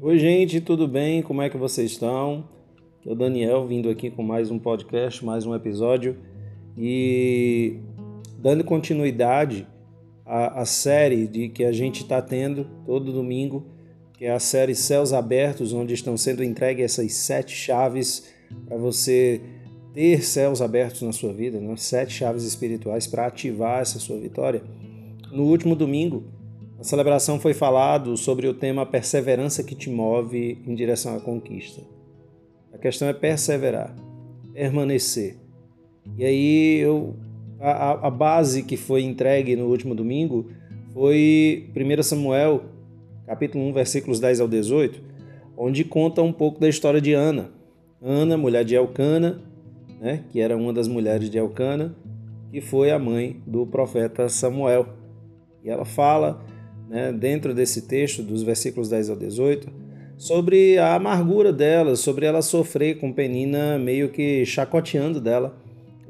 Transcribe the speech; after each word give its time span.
Oi, 0.00 0.18
gente, 0.18 0.60
tudo 0.60 0.86
bem? 0.86 1.22
Como 1.22 1.40
é 1.40 1.48
que 1.48 1.56
vocês 1.56 1.92
estão? 1.92 2.48
Eu, 3.06 3.12
o 3.12 3.14
Daniel, 3.14 3.66
vindo 3.66 3.88
aqui 3.88 4.10
com 4.10 4.22
mais 4.22 4.50
um 4.50 4.58
podcast, 4.58 5.24
mais 5.24 5.46
um 5.46 5.54
episódio 5.54 6.16
e 6.76 7.78
dando 8.36 8.64
continuidade 8.64 9.66
à, 10.26 10.60
à 10.60 10.64
série 10.66 11.26
de 11.26 11.48
que 11.48 11.64
a 11.64 11.72
gente 11.72 12.02
está 12.02 12.20
tendo 12.20 12.66
todo 12.84 13.12
domingo, 13.12 13.66
que 14.12 14.26
é 14.26 14.32
a 14.32 14.40
série 14.40 14.74
Céus 14.74 15.12
Abertos, 15.12 15.72
onde 15.72 15.94
estão 15.94 16.16
sendo 16.16 16.44
entregues 16.44 16.84
essas 16.84 17.14
sete 17.14 17.54
chaves 17.54 18.34
para 18.66 18.76
você 18.76 19.40
ter 19.94 20.22
céus 20.24 20.60
abertos 20.60 21.02
na 21.02 21.12
sua 21.12 21.32
vida, 21.32 21.60
né? 21.60 21.74
sete 21.76 22.12
chaves 22.12 22.42
espirituais 22.42 23.06
para 23.06 23.26
ativar 23.26 23.80
essa 23.80 23.98
sua 23.98 24.18
vitória. 24.18 24.62
No 25.32 25.44
último 25.44 25.74
domingo, 25.74 26.24
a 26.78 26.84
celebração 26.84 27.38
foi 27.38 27.54
falado 27.54 28.16
sobre 28.16 28.46
o 28.46 28.54
tema 28.54 28.84
perseverança 28.84 29.62
que 29.62 29.74
te 29.74 29.88
move 29.88 30.62
em 30.66 30.74
direção 30.74 31.16
à 31.16 31.20
conquista. 31.20 31.82
A 32.72 32.78
questão 32.78 33.08
é 33.08 33.12
perseverar, 33.12 33.94
permanecer. 34.52 35.36
E 36.18 36.24
aí 36.24 36.78
eu 36.78 37.14
a, 37.60 38.08
a 38.08 38.10
base 38.10 38.62
que 38.62 38.76
foi 38.76 39.02
entregue 39.02 39.56
no 39.56 39.66
último 39.66 39.94
domingo 39.94 40.50
foi 40.92 41.70
1 41.74 42.02
Samuel, 42.02 42.64
capítulo 43.26 43.64
1, 43.64 43.72
versículos 43.72 44.20
10 44.20 44.40
ao 44.40 44.48
18, 44.48 45.00
onde 45.56 45.82
conta 45.82 46.22
um 46.22 46.32
pouco 46.32 46.60
da 46.60 46.68
história 46.68 47.00
de 47.00 47.12
Ana. 47.14 47.50
Ana, 48.02 48.36
mulher 48.36 48.64
de 48.64 48.74
Elcana, 48.74 49.40
né, 50.00 50.24
que 50.30 50.40
era 50.40 50.56
uma 50.56 50.72
das 50.72 50.86
mulheres 50.86 51.30
de 51.30 51.38
Elcana, 51.38 51.96
que 52.50 52.60
foi 52.60 52.90
a 52.90 52.98
mãe 52.98 53.40
do 53.46 53.66
profeta 53.66 54.28
Samuel. 54.28 54.86
E 55.64 55.70
ela 55.70 55.84
fala, 55.84 56.44
né, 56.88 57.12
dentro 57.12 57.54
desse 57.54 57.82
texto, 57.82 58.22
dos 58.22 58.42
versículos 58.42 58.88
10 58.88 59.10
ao 59.10 59.16
18, 59.16 59.68
sobre 60.16 60.78
a 60.78 60.94
amargura 60.94 61.52
dela, 61.52 61.96
sobre 61.96 62.26
ela 62.26 62.42
sofrer 62.42 62.98
com 62.98 63.12
Penina 63.12 63.78
meio 63.78 64.10
que 64.10 64.44
chacoteando 64.46 65.20
dela, 65.20 65.56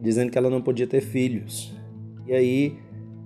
dizendo 0.00 0.30
que 0.30 0.38
ela 0.38 0.50
não 0.50 0.60
podia 0.60 0.86
ter 0.86 1.00
filhos. 1.00 1.74
E 2.26 2.32
aí 2.32 2.76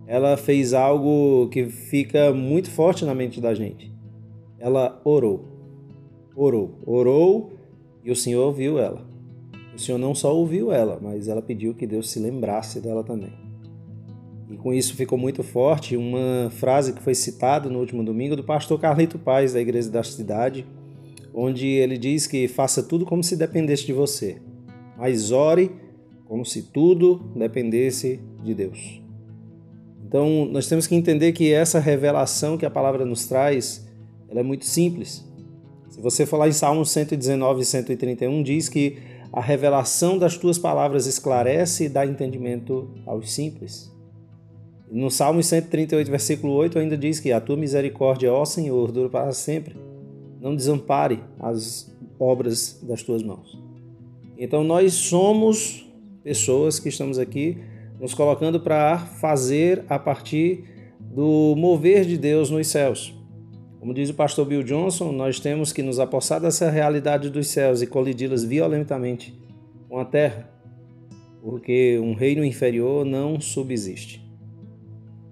ela 0.07 0.37
fez 0.37 0.73
algo 0.73 1.49
que 1.51 1.67
fica 1.67 2.33
muito 2.33 2.71
forte 2.71 3.05
na 3.05 3.15
mente 3.15 3.41
da 3.41 3.55
gente. 3.55 3.93
Ela 4.59 5.01
orou. 5.05 5.45
Orou. 6.35 6.79
Orou 6.87 7.53
e 8.05 8.11
o 8.11 8.17
Senhor 8.17 8.47
ouviu 8.47 8.79
ela. 8.79 9.07
O 9.75 9.79
Senhor 9.79 9.99
não 9.99 10.15
só 10.15 10.35
ouviu 10.35 10.73
ela, 10.73 10.99
mas 11.01 11.29
ela 11.29 11.43
pediu 11.43 11.75
que 11.75 11.87
Deus 11.87 12.11
se 12.11 12.19
lembrasse 12.19 12.81
dela 12.81 13.05
também. 13.05 13.48
E 14.51 14.57
com 14.57 14.73
isso 14.73 14.95
ficou 14.95 15.19
muito 15.19 15.43
forte 15.43 15.97
uma 15.97 16.51
frase 16.51 16.93
que 16.95 17.03
foi 17.03 17.15
citada 17.15 17.69
no 17.69 17.79
último 17.79 18.03
domingo 18.03 18.35
do 18.35 18.43
pastor 18.43 18.81
Carlito 18.81 19.19
Paz, 19.19 19.53
da 19.53 19.61
Igreja 19.61 19.91
da 19.91 20.03
Cidade, 20.03 20.67
onde 21.35 21.67
ele 21.67 21.99
diz 21.99 22.27
que 22.27 22.49
faça 22.49 22.83
tudo 22.83 23.05
como 23.05 23.23
se 23.23 23.37
dependesse 23.37 23.85
de 23.85 23.93
você, 23.93 24.41
mas 24.97 25.31
ore 25.31 25.71
como 26.25 26.45
se 26.45 26.63
tudo 26.63 27.31
dependesse 27.37 28.21
de 28.43 28.55
Deus. 28.55 29.03
Então, 30.07 30.47
nós 30.51 30.67
temos 30.67 30.87
que 30.87 30.95
entender 30.95 31.33
que 31.33 31.53
essa 31.53 31.79
revelação 31.79 32.57
que 32.57 32.65
a 32.65 32.71
palavra 32.71 33.05
nos 33.05 33.27
traz, 33.27 33.87
ela 34.31 34.41
é 34.41 34.43
muito 34.43 34.65
simples. 34.65 35.23
Se 35.91 36.01
você 36.01 36.25
falar 36.25 36.49
em 36.49 36.53
Salmos 36.53 36.91
119 36.91 37.61
e 37.61 37.65
131, 37.65 38.43
diz 38.43 38.71
que 38.71 38.97
a 39.31 39.41
revelação 39.43 40.17
das 40.17 40.39
tuas 40.39 40.59
palavras 40.59 41.07
esclarece 41.07 41.85
e 41.85 41.89
dá 41.91 42.07
entendimento 42.07 42.89
aos 43.05 43.31
simples. 43.31 43.93
No 44.91 45.11
Salmo 45.11 45.43
138, 45.43 46.11
versículo 46.11 46.55
8, 46.55 46.79
ainda 46.79 46.97
diz 46.97 47.21
que 47.21 47.31
a 47.31 47.41
tua 47.41 47.57
misericórdia, 47.57 48.33
ó 48.33 48.45
Senhor, 48.45 48.91
dura 48.91 49.11
para 49.11 49.33
sempre. 49.33 49.77
Não 50.41 50.57
desampare 50.57 51.21
as 51.39 51.95
obras 52.19 52.81
das 52.83 53.03
tuas 53.03 53.23
mãos. 53.23 53.59
Então 54.37 54.65
nós 54.65 54.95
somos 54.95 55.87
pessoas 56.23 56.79
que 56.79 56.89
estamos 56.89 57.19
aqui 57.19 57.59
nos 58.01 58.15
colocando 58.15 58.61
para 58.61 58.99
fazer 58.99 59.85
a 59.89 59.99
partir 59.99 60.65
do 61.01 61.55
mover 61.57 62.05
de 62.05 62.17
Deus 62.17 62.51
nos 62.51 62.69
céus. 62.69 63.15
Como 63.81 63.93
diz 63.95 64.11
o 64.11 64.15
pastor 64.15 64.47
Bill 64.47 64.63
Johnson, 64.63 65.13
nós 65.13 65.39
temos 65.39 65.73
que 65.73 65.83
nos 65.83 65.99
apossar 65.99 66.41
dessa 66.41 66.71
realidade 66.71 67.31
dos 67.31 67.49
céus 67.49 67.83
e 67.83 67.87
colidi-las 67.87 68.45
violentamente 68.45 69.39
com 69.89 69.99
a 69.99 70.05
terra, 70.05 70.51
porque 71.43 71.99
um 71.99 72.15
reino 72.15 72.45
inferior 72.45 73.05
não 73.05 73.41
subsiste. 73.41 74.28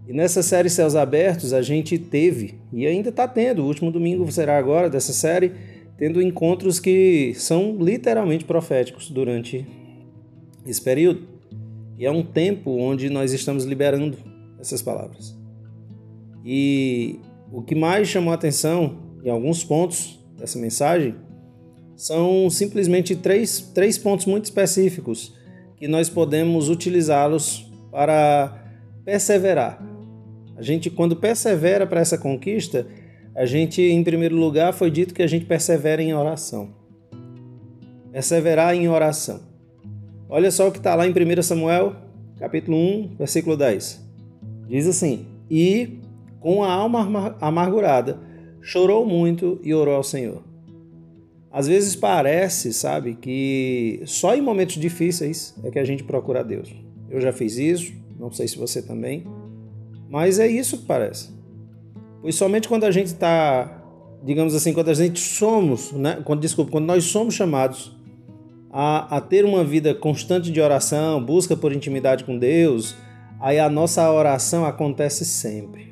E 0.06 0.12
nessa 0.12 0.42
série 0.42 0.70
Céus 0.70 0.94
Abertos 0.94 1.52
a 1.52 1.60
gente 1.60 1.98
teve, 1.98 2.54
e 2.72 2.86
ainda 2.86 3.08
está 3.08 3.26
tendo, 3.26 3.62
o 3.62 3.66
último 3.66 3.90
domingo 3.90 4.30
será 4.30 4.56
agora 4.56 4.88
dessa 4.88 5.12
série, 5.12 5.52
tendo 5.98 6.22
encontros 6.22 6.78
que 6.78 7.32
são 7.34 7.76
literalmente 7.76 8.44
proféticos 8.44 9.10
durante 9.10 9.66
esse 10.64 10.80
período. 10.80 11.26
E 11.98 12.06
é 12.06 12.10
um 12.10 12.22
tempo 12.22 12.70
onde 12.70 13.10
nós 13.10 13.32
estamos 13.32 13.64
liberando 13.64 14.18
essas 14.60 14.80
palavras. 14.80 15.36
E 16.44 17.18
o 17.50 17.62
que 17.62 17.74
mais 17.74 18.06
chamou 18.06 18.30
a 18.30 18.34
atenção 18.34 18.98
em 19.24 19.30
alguns 19.30 19.64
pontos 19.64 20.20
dessa 20.38 20.58
mensagem 20.58 21.16
são 21.96 22.48
simplesmente 22.50 23.16
três, 23.16 23.60
três 23.74 23.98
pontos 23.98 24.26
muito 24.26 24.44
específicos 24.44 25.34
que 25.78 25.88
nós 25.88 26.08
podemos 26.08 26.68
utilizá-los 26.68 27.68
para 27.90 28.62
perseverar. 29.04 29.95
A 30.56 30.62
gente, 30.62 30.88
quando 30.88 31.16
persevera 31.16 31.86
para 31.86 32.00
essa 32.00 32.16
conquista, 32.16 32.86
a 33.34 33.44
gente, 33.44 33.82
em 33.82 34.02
primeiro 34.02 34.34
lugar, 34.34 34.72
foi 34.72 34.90
dito 34.90 35.12
que 35.12 35.22
a 35.22 35.26
gente 35.26 35.44
persevera 35.44 36.02
em 36.02 36.14
oração. 36.14 36.70
Perseverar 38.10 38.74
em 38.74 38.88
oração. 38.88 39.40
Olha 40.28 40.50
só 40.50 40.68
o 40.68 40.72
que 40.72 40.78
está 40.78 40.94
lá 40.94 41.06
em 41.06 41.10
1 41.10 41.42
Samuel, 41.42 41.94
capítulo 42.38 42.76
1, 42.76 43.16
versículo 43.18 43.56
10. 43.56 44.02
Diz 44.66 44.86
assim: 44.86 45.26
E 45.50 46.00
com 46.40 46.64
a 46.64 46.72
alma 46.72 47.36
amargurada, 47.40 48.18
chorou 48.62 49.04
muito 49.04 49.60
e 49.62 49.74
orou 49.74 49.94
ao 49.94 50.02
Senhor. 50.02 50.42
Às 51.50 51.66
vezes 51.66 51.94
parece, 51.94 52.72
sabe, 52.72 53.14
que 53.14 54.00
só 54.04 54.34
em 54.34 54.40
momentos 54.40 54.76
difíceis 54.76 55.54
é 55.62 55.70
que 55.70 55.78
a 55.78 55.84
gente 55.84 56.04
procura 56.04 56.42
Deus. 56.42 56.74
Eu 57.10 57.20
já 57.20 57.32
fiz 57.32 57.56
isso, 57.56 57.92
não 58.18 58.30
sei 58.30 58.48
se 58.48 58.58
você 58.58 58.82
também, 58.82 59.24
mas 60.08 60.38
é 60.38 60.46
isso 60.46 60.78
que 60.78 60.84
parece. 60.86 61.30
Pois 62.20 62.34
somente 62.34 62.68
quando 62.68 62.84
a 62.84 62.90
gente 62.90 63.06
está, 63.06 63.82
digamos 64.24 64.54
assim, 64.54 64.72
quando 64.72 64.88
a 64.88 64.94
gente 64.94 65.20
somos, 65.20 65.92
né, 65.92 66.20
quando, 66.24 66.40
desculpa, 66.40 66.70
quando 66.70 66.86
nós 66.86 67.04
somos 67.04 67.34
chamados 67.34 67.96
a, 68.70 69.16
a 69.16 69.20
ter 69.20 69.44
uma 69.44 69.64
vida 69.64 69.94
constante 69.94 70.50
de 70.50 70.60
oração, 70.60 71.24
busca 71.24 71.56
por 71.56 71.72
intimidade 71.72 72.24
com 72.24 72.38
Deus, 72.38 72.96
aí 73.40 73.58
a 73.58 73.68
nossa 73.68 74.10
oração 74.10 74.64
acontece 74.64 75.24
sempre 75.24 75.86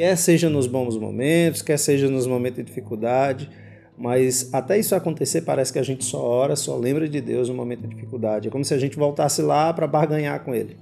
quer 0.00 0.16
seja 0.16 0.48
nos 0.48 0.66
bons 0.66 0.96
momentos, 0.96 1.60
quer 1.60 1.78
seja 1.78 2.08
nos 2.08 2.26
momentos 2.26 2.56
de 2.56 2.64
dificuldade, 2.64 3.50
mas 3.98 4.48
até 4.50 4.78
isso 4.78 4.94
acontecer 4.94 5.42
parece 5.42 5.70
que 5.70 5.78
a 5.78 5.82
gente 5.82 6.06
só 6.06 6.24
ora, 6.24 6.56
só 6.56 6.74
lembra 6.74 7.06
de 7.06 7.20
Deus 7.20 7.50
no 7.50 7.54
momento 7.54 7.82
de 7.82 7.88
dificuldade. 7.88 8.48
É 8.48 8.50
como 8.50 8.64
se 8.64 8.72
a 8.72 8.78
gente 8.78 8.96
voltasse 8.96 9.42
lá 9.42 9.70
para 9.74 9.86
barganhar 9.86 10.42
com 10.42 10.54
Ele. 10.54 10.74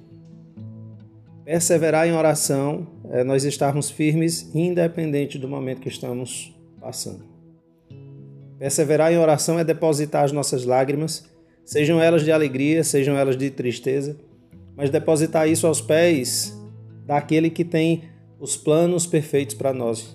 Perseverar 1.49 2.07
em 2.07 2.13
oração 2.13 2.87
é 3.11 3.25
nós 3.25 3.43
estarmos 3.43 3.91
firmes, 3.91 4.55
independente 4.55 5.39
do 5.39 5.49
momento 5.49 5.81
que 5.81 5.89
estamos 5.89 6.55
passando. 6.79 7.25
Perseverar 8.59 9.11
em 9.11 9.17
oração 9.17 9.59
é 9.59 9.65
depositar 9.65 10.25
as 10.25 10.31
nossas 10.31 10.67
lágrimas, 10.67 11.25
sejam 11.65 12.03
elas 12.03 12.23
de 12.23 12.31
alegria, 12.31 12.85
sejam 12.85 13.17
elas 13.17 13.35
de 13.35 13.49
tristeza, 13.49 14.15
mas 14.77 14.91
depositar 14.91 15.49
isso 15.49 15.67
aos 15.67 15.81
pés 15.81 16.55
daquele 17.07 17.49
que 17.49 17.65
tem 17.65 18.03
os 18.39 18.55
planos 18.55 19.07
perfeitos 19.07 19.55
para 19.55 19.73
nós, 19.73 20.15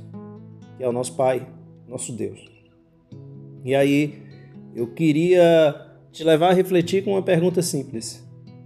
que 0.78 0.84
é 0.84 0.88
o 0.88 0.94
nosso 0.94 1.16
Pai, 1.16 1.48
nosso 1.88 2.12
Deus. 2.12 2.46
E 3.66 3.74
aí, 3.74 4.22
eu 4.76 4.86
queria 4.86 5.96
te 6.12 6.24
levar 6.24 6.52
a 6.52 6.54
refletir 6.54 7.04
com 7.04 7.14
uma 7.14 7.24
pergunta 7.24 7.64
simples: 7.64 8.23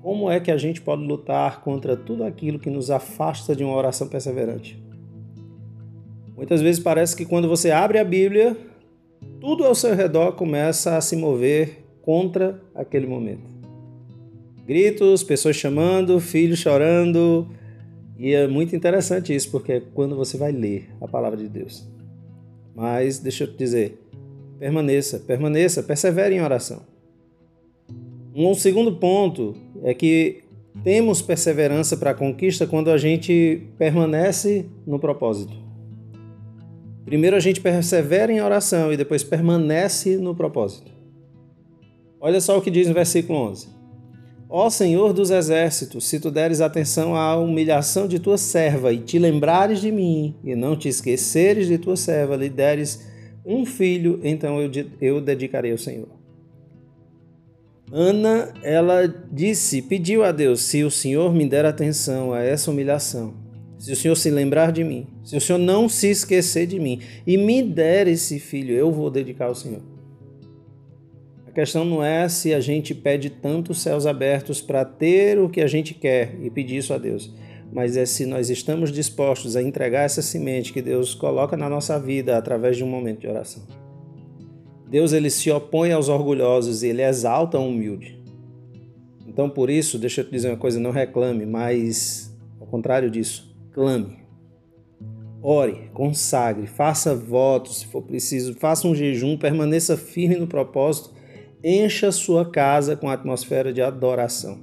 Como 0.08 0.32
é 0.32 0.40
que 0.40 0.52
a 0.52 0.58
gente 0.58 0.80
pode 0.80 1.04
lutar 1.04 1.60
contra 1.60 1.98
tudo 1.98 2.24
aquilo 2.24 2.58
que 2.58 2.70
nos 2.70 2.90
afasta 2.90 3.54
de 3.54 3.62
uma 3.62 3.76
oração 3.76 4.08
perseverante? 4.08 4.82
Muitas 6.34 6.62
vezes 6.62 6.82
parece 6.82 7.14
que 7.14 7.26
quando 7.26 7.50
você 7.50 7.72
abre 7.72 8.00
a 8.00 8.06
Bíblia, 8.06 8.56
tudo 9.42 9.66
ao 9.66 9.76
seu 9.76 9.94
redor 9.94 10.32
começa 10.32 10.96
a 10.96 11.02
se 11.02 11.18
mover 11.18 11.84
contra 12.02 12.58
aquele 12.74 13.06
momento. 13.06 13.42
Gritos, 14.66 15.26
pessoas 15.26 15.58
chamando, 15.58 16.22
filhos 16.22 16.60
chorando, 16.60 17.46
e 18.18 18.34
é 18.34 18.48
muito 18.48 18.74
interessante 18.74 19.36
isso, 19.36 19.52
porque 19.52 19.74
é 19.74 19.82
quando 19.94 20.16
você 20.16 20.38
vai 20.38 20.54
ler 20.54 20.90
a 21.02 21.08
palavra 21.10 21.38
de 21.38 21.50
Deus. 21.50 21.86
Mas 22.74 23.20
deixa 23.20 23.44
eu 23.44 23.52
te 23.52 23.58
dizer, 23.58 24.02
permaneça, 24.58 25.20
permaneça, 25.20 25.84
persevere 25.84 26.34
em 26.34 26.42
oração. 26.42 26.82
Um 28.34 28.54
segundo 28.54 28.96
ponto 28.96 29.67
é 29.84 29.94
que 29.94 30.44
temos 30.84 31.22
perseverança 31.22 31.98
para 31.98 32.12
a 32.12 32.14
conquista 32.14 32.68
quando 32.68 32.92
a 32.92 32.98
gente 32.98 33.64
permanece 33.78 34.66
no 34.86 35.00
propósito. 35.00 35.54
Primeiro 37.06 37.36
a 37.36 37.40
gente 37.40 37.62
persevera 37.62 38.32
em 38.32 38.42
oração 38.42 38.92
e 38.92 38.98
depois 38.98 39.24
permanece 39.24 40.18
no 40.18 40.36
propósito. 40.36 40.92
Olha 42.20 42.42
só 42.42 42.58
o 42.58 42.62
que 42.62 42.70
diz 42.70 42.88
no 42.88 42.94
versículo 42.94 43.40
11. 43.40 43.70
Ó 44.50 44.70
Senhor 44.70 45.14
dos 45.14 45.30
exércitos, 45.30 46.06
se 46.06 46.20
tu 46.20 46.32
deres 46.32 46.62
atenção 46.62 47.16
à 47.16 47.36
humilhação 47.36 48.08
de 48.08 48.18
tua 48.18 48.38
serva 48.38 48.94
e 48.94 49.00
te 49.00 49.20
lembrares 49.20 49.82
de 49.82 49.92
mim, 49.92 50.36
e 50.44 50.56
não 50.56 50.76
te 50.76 50.88
esqueceres 50.88 51.68
de 51.68 51.78
tua 51.78 51.98
serva, 51.98 52.36
lhe 52.36 52.50
deres 52.50 53.08
um 53.46 53.66
filho, 53.66 54.20
então 54.24 54.62
eu, 54.62 54.70
eu 55.02 55.22
dedicarei 55.22 55.72
ao 55.72 55.78
Senhor. 55.78 56.17
Ana, 57.92 58.54
ela 58.64 59.08
disse, 59.32 59.82
pediu 59.82 60.24
a 60.24 60.32
Deus: 60.32 60.62
se 60.62 60.84
o 60.84 60.92
Senhor 60.92 61.34
me 61.34 61.48
der 61.48 61.66
atenção 61.66 62.34
a 62.34 62.42
essa 62.42 62.70
humilhação, 62.70 63.34
se 63.80 63.92
o 63.92 63.96
Senhor 63.96 64.16
se 64.16 64.30
lembrar 64.30 64.72
de 64.72 64.84
mim, 64.84 65.08
se 65.24 65.38
o 65.38 65.42
Senhor 65.42 65.60
não 65.60 65.88
se 65.88 66.08
esquecer 66.08 66.68
de 66.68 66.80
mim 66.80 67.00
e 67.26 67.38
me 67.38 67.64
der 67.64 68.08
esse 68.08 68.40
filho, 68.40 68.76
eu 68.76 68.92
vou 68.92 69.10
dedicar 69.10 69.46
ao 69.46 69.56
Senhor 69.56 69.82
questão 71.58 71.84
não 71.84 72.04
é 72.04 72.30
se 72.30 72.54
a 72.54 72.60
gente 72.60 72.94
pede 72.94 73.32
tanto 73.32 73.74
céus 73.74 74.06
abertos 74.06 74.62
para 74.62 74.86
ter 74.86 75.40
o 75.40 75.50
que 75.50 75.60
a 75.60 75.66
gente 75.66 75.96
quer 75.96 76.36
e 76.40 76.52
pedir 76.52 76.78
isso 76.78 76.94
a 76.94 77.00
Deus, 77.00 77.34
mas 77.74 77.98
é 77.98 78.06
se 78.06 78.28
nós 78.28 78.52
estamos 78.52 78.92
dispostos 78.92 79.56
a 79.56 79.64
entregar 79.64 80.04
essa 80.04 80.22
semente 80.22 80.72
que 80.72 80.84
Deus 80.84 81.16
coloca 81.16 81.58
na 81.58 81.68
nossa 81.68 82.00
vida 82.00 82.38
através 82.38 82.78
de 82.78 82.84
um 82.84 82.88
momento 82.88 83.22
de 83.22 83.28
oração. 83.28 83.64
Deus 84.90 85.14
ele 85.14 85.30
se 85.30 85.52
opõe 85.52 85.92
aos 85.92 86.10
orgulhosos 86.10 86.84
e 86.84 86.88
ele 86.88 87.04
exalta 87.04 87.60
o 87.60 87.68
humilde. 87.68 88.18
Então, 89.28 89.50
por 89.50 89.70
isso, 89.70 90.00
deixa 90.00 90.22
eu 90.22 90.26
te 90.26 90.32
dizer 90.32 90.50
uma 90.50 90.58
coisa: 90.58 90.80
não 90.80 90.92
reclame, 90.92 91.46
mas 91.46 92.36
ao 92.60 92.68
contrário 92.68 93.10
disso, 93.12 93.56
clame. 93.72 94.18
Ore, 95.42 95.90
consagre, 95.94 96.66
faça 96.66 97.16
votos 97.16 97.80
se 97.80 97.86
for 97.86 98.02
preciso, 98.02 98.56
faça 98.56 98.88
um 98.88 98.96
jejum, 98.96 99.38
permaneça 99.38 99.96
firme 99.96 100.36
no 100.36 100.48
propósito 100.48 101.18
encha 101.64 102.12
sua 102.12 102.50
casa 102.50 102.96
com 102.96 103.10
a 103.10 103.14
atmosfera 103.14 103.74
de 103.74 103.82
adoração. 103.82 104.60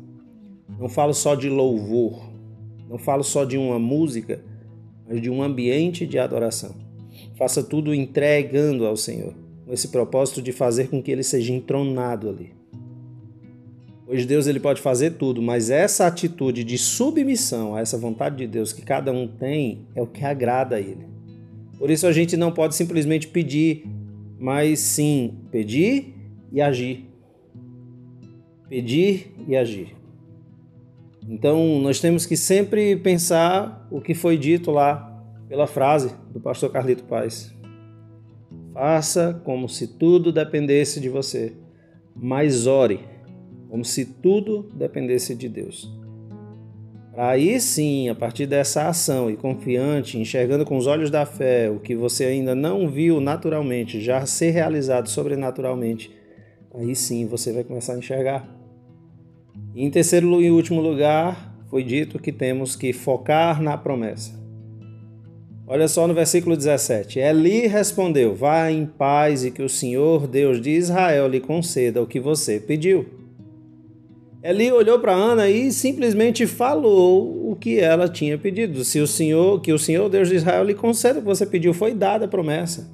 Não 0.78 0.88
falo 0.88 1.12
só 1.12 1.34
de 1.34 1.48
louvor, 1.48 2.30
não 2.88 2.98
falo 2.98 3.22
só 3.22 3.44
de 3.44 3.58
uma 3.58 3.78
música, 3.78 4.42
mas 5.06 5.20
de 5.20 5.30
um 5.30 5.42
ambiente 5.42 6.06
de 6.06 6.18
adoração. 6.18 6.74
Faça 7.36 7.62
tudo 7.62 7.94
entregando 7.94 8.86
ao 8.86 8.96
Senhor, 8.96 9.34
com 9.64 9.72
esse 9.72 9.88
propósito 9.88 10.42
de 10.42 10.52
fazer 10.52 10.88
com 10.88 11.02
que 11.02 11.10
ele 11.10 11.22
seja 11.22 11.52
entronado 11.52 12.28
ali. 12.28 12.52
Pois 14.06 14.26
Deus 14.26 14.46
ele 14.46 14.60
pode 14.60 14.82
fazer 14.82 15.12
tudo, 15.12 15.40
mas 15.40 15.70
essa 15.70 16.06
atitude 16.06 16.62
de 16.62 16.76
submissão 16.76 17.74
a 17.74 17.80
essa 17.80 17.96
vontade 17.96 18.36
de 18.36 18.46
Deus 18.46 18.72
que 18.72 18.82
cada 18.82 19.10
um 19.10 19.26
tem 19.26 19.86
é 19.94 20.02
o 20.02 20.06
que 20.06 20.24
agrada 20.24 20.76
a 20.76 20.80
ele. 20.80 21.06
Por 21.78 21.90
isso 21.90 22.06
a 22.06 22.12
gente 22.12 22.36
não 22.36 22.52
pode 22.52 22.74
simplesmente 22.74 23.26
pedir, 23.26 23.86
mas 24.38 24.78
sim 24.80 25.34
pedir 25.50 26.14
e 26.52 26.60
agir. 26.60 27.08
Pedir 28.68 29.34
e 29.48 29.56
agir. 29.56 29.96
Então, 31.26 31.80
nós 31.80 32.00
temos 32.00 32.26
que 32.26 32.36
sempre 32.36 32.96
pensar 32.96 33.88
o 33.90 34.00
que 34.00 34.12
foi 34.12 34.36
dito 34.36 34.70
lá 34.70 35.10
pela 35.48 35.66
frase 35.66 36.14
do 36.30 36.38
pastor 36.38 36.70
Carlito 36.70 37.04
Paz. 37.04 37.53
Faça 38.74 39.40
como 39.44 39.68
se 39.68 39.86
tudo 39.86 40.32
dependesse 40.32 41.00
de 41.00 41.08
você, 41.08 41.52
mas 42.14 42.66
ore 42.66 43.00
como 43.70 43.84
se 43.84 44.04
tudo 44.04 44.68
dependesse 44.74 45.32
de 45.34 45.48
Deus. 45.48 45.88
Aí 47.16 47.60
sim, 47.60 48.08
a 48.08 48.14
partir 48.14 48.46
dessa 48.46 48.88
ação 48.88 49.30
e 49.30 49.36
confiante, 49.36 50.18
enxergando 50.18 50.64
com 50.64 50.76
os 50.76 50.88
olhos 50.88 51.08
da 51.08 51.24
fé 51.24 51.70
o 51.70 51.78
que 51.78 51.94
você 51.94 52.24
ainda 52.24 52.56
não 52.56 52.88
viu 52.88 53.20
naturalmente 53.20 54.00
já 54.00 54.26
ser 54.26 54.50
realizado 54.50 55.08
sobrenaturalmente, 55.08 56.10
aí 56.74 56.96
sim 56.96 57.28
você 57.28 57.52
vai 57.52 57.62
começar 57.62 57.94
a 57.94 57.98
enxergar. 57.98 58.44
E 59.72 59.84
em 59.84 59.90
terceiro 59.90 60.42
e 60.42 60.50
último 60.50 60.80
lugar, 60.80 61.56
foi 61.70 61.84
dito 61.84 62.18
que 62.18 62.32
temos 62.32 62.74
que 62.74 62.92
focar 62.92 63.62
na 63.62 63.78
promessa. 63.78 64.43
Olha 65.66 65.88
só 65.88 66.06
no 66.06 66.12
versículo 66.12 66.56
17. 66.56 67.18
Eli 67.18 67.66
respondeu: 67.66 68.34
Vá 68.34 68.70
em 68.70 68.84
paz 68.84 69.44
e 69.44 69.50
que 69.50 69.62
o 69.62 69.68
Senhor, 69.68 70.26
Deus 70.26 70.60
de 70.60 70.70
Israel, 70.70 71.26
lhe 71.26 71.40
conceda 71.40 72.02
o 72.02 72.06
que 72.06 72.20
você 72.20 72.60
pediu. 72.60 73.06
Eli 74.42 74.70
olhou 74.70 74.98
para 74.98 75.14
Ana 75.14 75.48
e 75.48 75.72
simplesmente 75.72 76.46
falou 76.46 77.50
o 77.50 77.56
que 77.56 77.80
ela 77.80 78.06
tinha 78.06 78.36
pedido. 78.36 78.84
Se 78.84 79.00
o 79.00 79.06
Senhor, 79.06 79.58
que 79.62 79.72
o 79.72 79.78
Senhor, 79.78 80.10
Deus 80.10 80.28
de 80.28 80.34
Israel, 80.34 80.64
lhe 80.64 80.74
conceda 80.74 81.18
o 81.18 81.22
que 81.22 81.28
você 81.28 81.46
pediu, 81.46 81.72
foi 81.72 81.94
dada 81.94 82.26
a 82.26 82.28
promessa. 82.28 82.92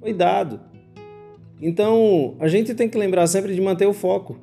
Foi 0.00 0.14
dado. 0.14 0.60
Então, 1.60 2.36
a 2.40 2.48
gente 2.48 2.74
tem 2.74 2.88
que 2.88 2.96
lembrar 2.96 3.26
sempre 3.26 3.54
de 3.54 3.60
manter 3.60 3.84
o 3.84 3.92
foco. 3.92 4.38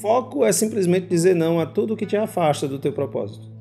Foco 0.00 0.42
é 0.42 0.52
simplesmente 0.52 1.06
dizer 1.06 1.34
não 1.34 1.60
a 1.60 1.66
tudo 1.66 1.96
que 1.96 2.06
te 2.06 2.16
afasta 2.16 2.66
do 2.66 2.78
teu 2.78 2.94
propósito. 2.94 3.51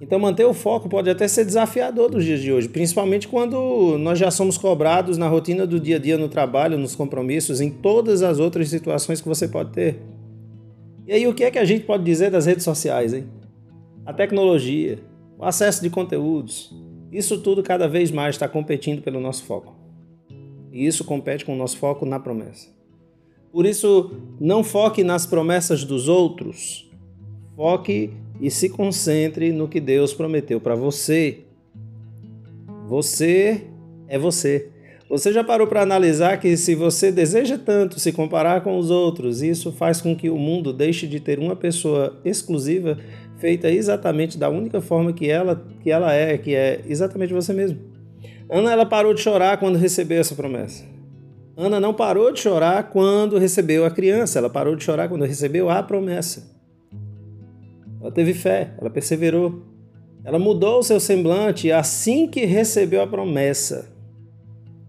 Então, 0.00 0.18
manter 0.18 0.44
o 0.44 0.54
foco 0.54 0.88
pode 0.88 1.10
até 1.10 1.26
ser 1.26 1.44
desafiador 1.44 2.08
dos 2.08 2.24
dias 2.24 2.40
de 2.40 2.52
hoje, 2.52 2.68
principalmente 2.68 3.26
quando 3.26 3.98
nós 3.98 4.18
já 4.18 4.30
somos 4.30 4.56
cobrados 4.56 5.18
na 5.18 5.28
rotina 5.28 5.66
do 5.66 5.80
dia 5.80 5.96
a 5.96 5.98
dia, 5.98 6.16
no 6.16 6.28
trabalho, 6.28 6.78
nos 6.78 6.94
compromissos, 6.94 7.60
em 7.60 7.68
todas 7.68 8.22
as 8.22 8.38
outras 8.38 8.68
situações 8.68 9.20
que 9.20 9.26
você 9.26 9.48
pode 9.48 9.72
ter. 9.72 10.00
E 11.06 11.12
aí, 11.12 11.26
o 11.26 11.34
que 11.34 11.42
é 11.42 11.50
que 11.50 11.58
a 11.58 11.64
gente 11.64 11.84
pode 11.84 12.04
dizer 12.04 12.30
das 12.30 12.46
redes 12.46 12.62
sociais, 12.62 13.12
hein? 13.12 13.24
A 14.06 14.12
tecnologia, 14.12 15.00
o 15.36 15.44
acesso 15.44 15.82
de 15.82 15.90
conteúdos, 15.90 16.72
isso 17.10 17.40
tudo 17.40 17.62
cada 17.62 17.88
vez 17.88 18.10
mais 18.10 18.36
está 18.36 18.46
competindo 18.46 19.02
pelo 19.02 19.18
nosso 19.18 19.44
foco. 19.44 19.74
E 20.70 20.86
isso 20.86 21.04
compete 21.04 21.44
com 21.44 21.54
o 21.54 21.58
nosso 21.58 21.76
foco 21.76 22.06
na 22.06 22.20
promessa. 22.20 22.68
Por 23.50 23.66
isso, 23.66 24.12
não 24.38 24.62
foque 24.62 25.02
nas 25.02 25.26
promessas 25.26 25.82
dos 25.82 26.06
outros. 26.06 26.88
Foque 27.56 28.12
e 28.40 28.50
se 28.50 28.68
concentre 28.68 29.52
no 29.52 29.68
que 29.68 29.80
Deus 29.80 30.12
prometeu 30.14 30.60
para 30.60 30.74
você. 30.74 31.40
Você 32.86 33.62
é 34.08 34.18
você. 34.18 34.70
Você 35.08 35.32
já 35.32 35.42
parou 35.42 35.66
para 35.66 35.80
analisar 35.80 36.38
que 36.38 36.54
se 36.56 36.74
você 36.74 37.10
deseja 37.10 37.56
tanto 37.56 37.98
se 37.98 38.12
comparar 38.12 38.60
com 38.60 38.76
os 38.78 38.90
outros, 38.90 39.40
isso 39.40 39.72
faz 39.72 40.02
com 40.02 40.14
que 40.14 40.28
o 40.28 40.36
mundo 40.36 40.70
deixe 40.70 41.06
de 41.06 41.18
ter 41.18 41.38
uma 41.38 41.56
pessoa 41.56 42.20
exclusiva 42.24 42.98
feita 43.38 43.70
exatamente 43.70 44.36
da 44.36 44.50
única 44.50 44.80
forma 44.82 45.12
que 45.12 45.30
ela, 45.30 45.64
que 45.82 45.90
ela 45.90 46.12
é, 46.12 46.36
que 46.36 46.54
é 46.54 46.82
exatamente 46.86 47.32
você 47.32 47.54
mesmo. 47.54 47.78
Ana 48.50 48.70
ela 48.70 48.84
parou 48.84 49.14
de 49.14 49.20
chorar 49.20 49.56
quando 49.58 49.76
recebeu 49.76 50.20
essa 50.20 50.34
promessa. 50.34 50.84
Ana 51.56 51.80
não 51.80 51.94
parou 51.94 52.30
de 52.30 52.40
chorar 52.40 52.90
quando 52.90 53.38
recebeu 53.38 53.84
a 53.84 53.90
criança, 53.90 54.38
ela 54.38 54.50
parou 54.50 54.76
de 54.76 54.84
chorar 54.84 55.08
quando 55.08 55.24
recebeu 55.24 55.70
a 55.70 55.82
promessa. 55.82 56.57
Ela 58.08 58.14
teve 58.14 58.32
fé, 58.32 58.70
ela 58.80 58.88
perseverou. 58.88 59.62
Ela 60.24 60.38
mudou 60.38 60.78
o 60.78 60.82
seu 60.82 60.98
semblante 60.98 61.70
assim 61.70 62.26
que 62.26 62.46
recebeu 62.46 63.02
a 63.02 63.06
promessa. 63.06 63.92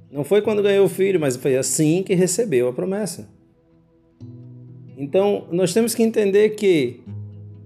Não 0.09 0.23
foi 0.23 0.41
quando 0.41 0.63
ganhou 0.63 0.85
o 0.85 0.89
filho, 0.89 1.19
mas 1.19 1.35
foi 1.35 1.57
assim 1.57 2.01
que 2.01 2.15
recebeu 2.15 2.69
a 2.69 2.73
promessa. 2.73 3.29
Então, 4.97 5.47
nós 5.51 5.73
temos 5.73 5.93
que 5.93 6.01
entender 6.01 6.51
que 6.51 7.01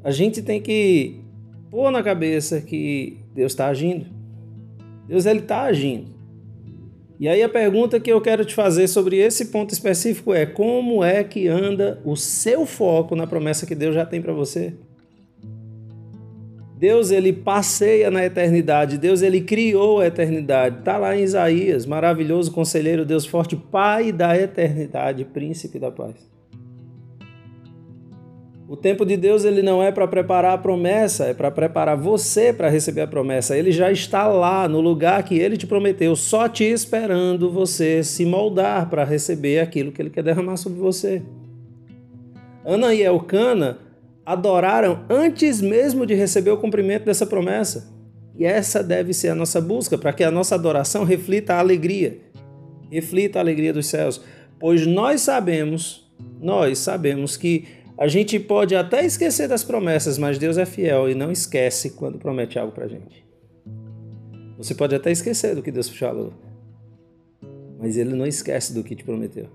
a 0.03 0.09
gente 0.09 0.41
tem 0.41 0.59
que 0.59 1.19
pôr 1.69 1.91
na 1.91 2.01
cabeça 2.01 2.59
que 2.59 3.19
Deus 3.35 3.51
está 3.51 3.67
agindo. 3.67 4.07
Deus 5.07 5.27
ele 5.27 5.41
está 5.41 5.61
agindo. 5.61 6.07
E 7.19 7.27
aí 7.27 7.43
a 7.43 7.49
pergunta 7.49 7.99
que 7.99 8.11
eu 8.11 8.19
quero 8.19 8.43
te 8.43 8.55
fazer 8.55 8.87
sobre 8.87 9.17
esse 9.17 9.45
ponto 9.45 9.71
específico 9.71 10.33
é: 10.33 10.47
como 10.47 11.03
é 11.03 11.23
que 11.23 11.47
anda 11.47 12.01
o 12.03 12.15
seu 12.15 12.65
foco 12.65 13.15
na 13.15 13.27
promessa 13.27 13.67
que 13.67 13.75
Deus 13.75 13.93
já 13.93 14.03
tem 14.03 14.19
para 14.19 14.33
você? 14.33 14.73
Deus 16.77 17.11
ele 17.11 17.31
passeia 17.31 18.11
na 18.11 18.25
eternidade, 18.25 18.97
Deus 18.97 19.21
ele 19.21 19.41
criou 19.41 19.99
a 19.99 20.07
eternidade. 20.07 20.79
Está 20.79 20.97
lá 20.97 21.15
em 21.15 21.21
Isaías, 21.21 21.85
maravilhoso 21.85 22.51
conselheiro, 22.51 23.05
Deus 23.05 23.25
forte, 23.25 23.55
Pai 23.55 24.11
da 24.11 24.37
eternidade, 24.37 25.23
príncipe 25.25 25.79
da 25.79 25.91
paz. 25.91 26.33
O 28.67 28.75
tempo 28.75 29.05
de 29.05 29.15
Deus 29.15 29.45
ele 29.45 29.61
não 29.61 29.83
é 29.83 29.91
para 29.91 30.07
preparar 30.07 30.53
a 30.53 30.57
promessa, 30.57 31.25
é 31.25 31.33
para 31.33 31.51
preparar 31.51 31.95
você 31.95 32.51
para 32.51 32.69
receber 32.69 33.01
a 33.01 33.07
promessa. 33.07 33.55
Ele 33.55 33.71
já 33.71 33.91
está 33.91 34.27
lá 34.27 34.67
no 34.67 34.81
lugar 34.81 35.21
que 35.23 35.37
ele 35.37 35.57
te 35.57 35.67
prometeu, 35.67 36.15
só 36.15 36.49
te 36.49 36.63
esperando 36.63 37.51
você 37.51 38.03
se 38.03 38.25
moldar 38.25 38.89
para 38.89 39.03
receber 39.03 39.59
aquilo 39.59 39.91
que 39.91 40.01
ele 40.01 40.09
quer 40.09 40.23
derramar 40.23 40.57
sobre 40.57 40.79
você. 40.79 41.21
Ana 42.65 42.95
e 42.95 43.03
Elcana 43.03 43.77
adoraram 44.25 45.05
antes 45.09 45.61
mesmo 45.61 46.05
de 46.05 46.13
receber 46.13 46.51
o 46.51 46.57
cumprimento 46.57 47.05
dessa 47.05 47.25
promessa. 47.25 47.91
E 48.35 48.45
essa 48.45 48.83
deve 48.83 49.13
ser 49.13 49.29
a 49.29 49.35
nossa 49.35 49.61
busca, 49.61 49.97
para 49.97 50.13
que 50.13 50.23
a 50.23 50.31
nossa 50.31 50.55
adoração 50.55 51.03
reflita 51.03 51.53
a 51.53 51.59
alegria, 51.59 52.19
reflita 52.91 53.39
a 53.39 53.41
alegria 53.41 53.71
dos 53.71 53.85
céus. 53.85 54.21
Pois 54.59 54.87
nós 54.87 55.21
sabemos, 55.21 56.11
nós 56.41 56.79
sabemos 56.79 57.37
que 57.37 57.65
a 57.97 58.07
gente 58.07 58.39
pode 58.39 58.75
até 58.75 59.05
esquecer 59.05 59.47
das 59.47 59.63
promessas, 59.63 60.17
mas 60.17 60.39
Deus 60.39 60.57
é 60.57 60.65
fiel 60.65 61.09
e 61.09 61.13
não 61.13 61.31
esquece 61.31 61.91
quando 61.91 62.17
promete 62.17 62.57
algo 62.57 62.71
para 62.71 62.87
gente. 62.87 63.23
Você 64.57 64.73
pode 64.73 64.95
até 64.95 65.11
esquecer 65.11 65.55
do 65.55 65.61
que 65.61 65.71
Deus 65.71 65.89
falou, 65.89 66.33
mas 67.79 67.97
Ele 67.97 68.15
não 68.15 68.25
esquece 68.25 68.73
do 68.73 68.83
que 68.83 68.95
te 68.95 69.03
prometeu. 69.03 69.47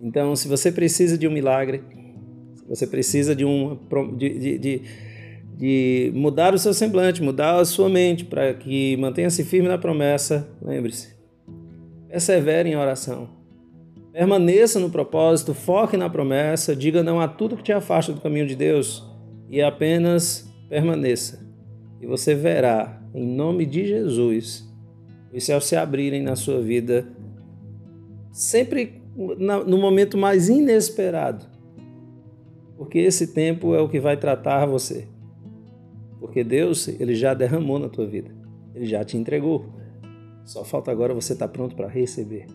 Então, 0.00 0.34
se 0.34 0.48
você 0.48 0.70
precisa 0.72 1.18
de 1.18 1.26
um 1.26 1.30
milagre, 1.30 1.82
você 2.74 2.86
precisa 2.86 3.36
de, 3.36 3.44
um, 3.44 3.78
de, 4.16 4.58
de, 4.58 4.82
de, 5.56 6.12
mudar 6.12 6.52
o 6.52 6.58
seu 6.58 6.74
semblante, 6.74 7.22
mudar 7.22 7.60
a 7.60 7.64
sua 7.64 7.88
mente 7.88 8.24
para 8.24 8.52
que 8.52 8.96
mantenha-se 8.96 9.44
firme 9.44 9.68
na 9.68 9.78
promessa, 9.78 10.48
lembre-se, 10.60 11.14
persevere 12.08 12.68
em 12.68 12.76
oração. 12.76 13.28
Permaneça 14.12 14.80
no 14.80 14.90
propósito, 14.90 15.54
foque 15.54 15.96
na 15.96 16.10
promessa, 16.10 16.74
diga 16.74 17.02
não 17.02 17.20
a 17.20 17.28
tudo 17.28 17.56
que 17.56 17.62
te 17.62 17.72
afasta 17.72 18.12
do 18.12 18.20
caminho 18.20 18.46
de 18.46 18.56
Deus 18.56 19.04
e 19.48 19.62
apenas 19.62 20.48
permaneça. 20.68 21.44
E 22.00 22.06
você 22.06 22.34
verá, 22.34 23.00
em 23.14 23.26
nome 23.26 23.66
de 23.66 23.86
Jesus, 23.86 24.68
os 25.32 25.44
céus 25.44 25.64
se 25.66 25.76
abrirem 25.76 26.22
na 26.22 26.36
sua 26.36 26.60
vida, 26.60 27.06
sempre 28.32 29.00
no 29.16 29.78
momento 29.78 30.18
mais 30.18 30.48
inesperado. 30.48 31.53
Porque 32.76 32.98
esse 32.98 33.32
tempo 33.32 33.74
é 33.74 33.80
o 33.80 33.88
que 33.88 34.00
vai 34.00 34.16
tratar 34.16 34.66
você. 34.66 35.06
Porque 36.18 36.42
Deus, 36.42 36.88
ele 36.88 37.14
já 37.14 37.34
derramou 37.34 37.78
na 37.78 37.88
tua 37.88 38.06
vida. 38.06 38.30
Ele 38.74 38.86
já 38.86 39.04
te 39.04 39.16
entregou. 39.16 39.66
Só 40.44 40.64
falta 40.64 40.90
agora 40.90 41.14
você 41.14 41.32
estar 41.32 41.48
pronto 41.48 41.76
para 41.76 41.88
receber. 41.88 42.46